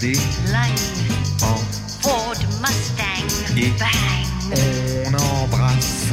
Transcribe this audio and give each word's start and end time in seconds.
des 0.00 0.12
Line, 0.46 1.12
en 1.42 1.56
Ford 2.00 2.34
Mustang, 2.62 3.56
Et- 3.56 3.70
bang, 3.78 4.58
on 5.06 5.14
embrasse 5.42 6.06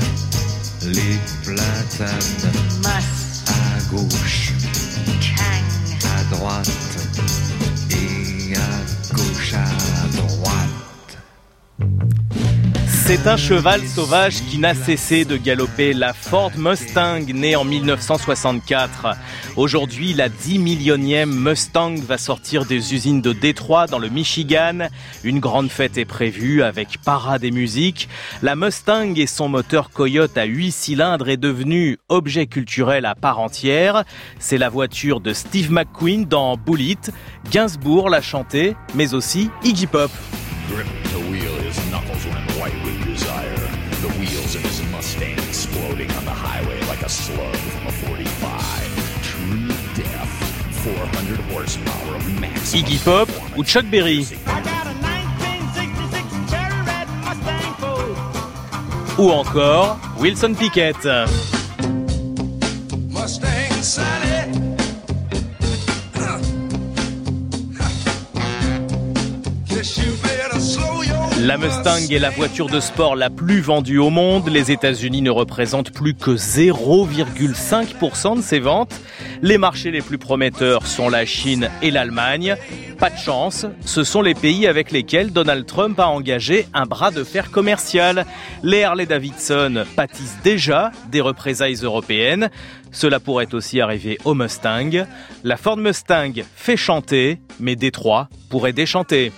les 0.84 1.18
platanes 1.44 2.52
à 2.86 3.82
gauche, 3.90 4.52
C'est 13.08 13.26
un 13.26 13.38
cheval 13.38 13.88
sauvage 13.88 14.42
qui 14.50 14.58
n'a 14.58 14.76
cessé 14.76 15.24
de 15.24 15.38
galoper, 15.38 15.94
la 15.94 16.12
Ford 16.12 16.52
Mustang, 16.58 17.22
née 17.34 17.56
en 17.56 17.64
1964. 17.64 19.16
Aujourd'hui, 19.56 20.14
la 20.14 20.28
10 20.28 20.60
millionième 20.60 21.34
Mustang 21.34 21.96
va 21.96 22.18
sortir 22.18 22.66
des 22.66 22.94
usines 22.94 23.22
de 23.22 23.32
Détroit 23.32 23.88
dans 23.88 23.98
le 23.98 24.10
Michigan. 24.10 24.90
Une 25.24 25.40
grande 25.40 25.70
fête 25.70 25.98
est 25.98 26.04
prévue 26.04 26.64
avec 26.64 27.02
parade 27.02 27.46
et 27.46 27.52
musique. 27.52 28.10
La 28.42 28.58
Mustang 28.58 29.14
et 29.16 29.26
son 29.26 29.48
moteur 29.48 29.90
Coyote 29.90 30.38
à 30.38 30.44
8 30.44 30.74
cylindres 30.74 31.30
est 31.30 31.38
devenue 31.38 32.00
objet 32.10 32.46
culturel 32.46 33.06
à 33.06 33.16
part 33.16 33.40
entière. 33.40 34.04
C'est 34.38 34.58
la 34.58 34.68
voiture 34.68 35.22
de 35.22 35.32
Steve 35.32 35.72
McQueen 35.72 36.26
dans 36.26 36.58
Bullet. 36.58 36.98
Gainsbourg 37.52 38.10
l'a 38.10 38.22
chanté, 38.22 38.76
mais 38.96 39.14
aussi 39.14 39.50
Iggy 39.64 39.88
Pop. 39.88 40.12
Mustang 44.98 45.38
exploding 45.48 46.10
on 46.10 46.26
the 46.26 46.32
highway 46.32 46.82
like 46.88 47.04
a 47.04 47.10
slug 47.10 47.56
from 47.56 47.86
a 47.86 47.92
45. 47.92 49.22
True 49.22 49.68
death. 49.94 50.28
400 50.84 51.40
horsepower 51.52 52.16
of 52.16 52.42
maximum 52.42 52.84
Iggy 52.84 52.98
Pop 53.06 53.30
ou 53.56 53.64
Chuck 53.64 53.86
Berry? 53.92 54.26
I 54.48 54.60
got 54.66 54.88
a 54.88 54.94
1966 54.98 56.50
Cherry 56.50 56.82
Red 56.90 57.08
Mustang 57.22 57.74
Ford. 57.78 58.18
ou 59.20 59.30
encore 59.30 60.00
Wilson 60.18 60.56
Pickett. 60.56 60.98
Mustang 63.14 63.84
Sally. 63.84 64.50
Guess 69.70 69.98
you 70.00 70.27
La 71.48 71.58
Mustang 71.58 72.12
est 72.12 72.20
la 72.20 72.30
voiture 72.30 72.68
de 72.68 72.82
sport 72.82 73.16
la 73.16 73.30
plus 73.30 73.62
vendue 73.62 74.00
au 74.00 74.10
monde. 74.10 74.50
Les 74.50 74.70
États-Unis 74.70 75.22
ne 75.22 75.32
représentent 75.32 75.94
plus 75.94 76.14
que 76.14 76.32
0,5% 76.32 78.36
de 78.36 78.42
ses 78.42 78.60
ventes. 78.60 78.94
Les 79.42 79.58
marchés 79.58 79.92
les 79.92 80.02
plus 80.02 80.18
prometteurs 80.18 80.86
sont 80.86 81.08
la 81.08 81.26
Chine 81.26 81.70
et 81.82 81.90
l'Allemagne. 81.90 82.58
Pas 83.00 83.10
de 83.10 83.18
chance, 83.18 83.66
ce 83.86 84.04
sont 84.04 84.22
les 84.22 84.34
pays 84.34 84.68
avec 84.68 84.92
lesquels 84.92 85.32
Donald 85.32 85.66
Trump 85.66 85.98
a 86.02 86.10
engagé 86.10 86.68
un 86.74 86.86
bras 86.86 87.12
de 87.12 87.24
fer 87.24 87.50
commercial. 87.50 88.26
Les 88.62 88.84
Harley 88.84 89.06
Davidson 89.06 89.86
pâtissent 89.96 90.40
déjà 90.44 90.92
des 91.10 91.22
représailles 91.22 91.80
européennes. 91.82 92.50
Cela 92.92 93.22
pourrait 93.22 93.54
aussi 93.54 93.80
arriver 93.80 94.18
au 94.26 94.34
Mustang. 94.34 95.06
La 95.46 95.56
Ford 95.56 95.78
Mustang 95.78 96.44
fait 96.58 96.76
chanter, 96.76 97.40
mais 97.62 97.78
Détroit 97.78 98.28
pourrait 98.50 98.74
déchanter. 98.74 99.32